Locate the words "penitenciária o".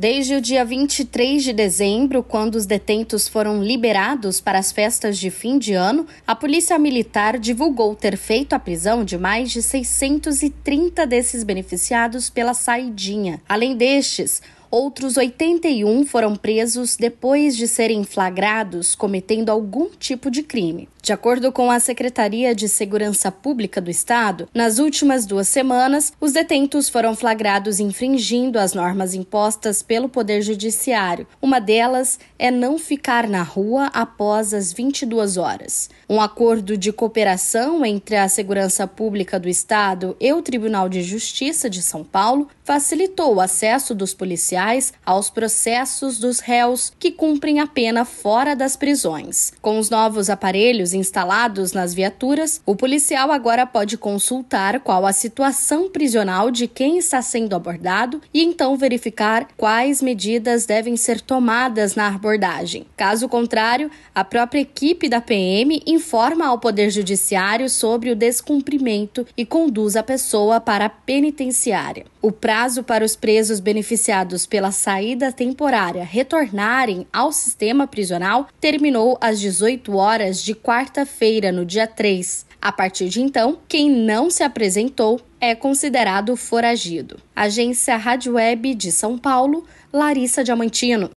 70.90-72.32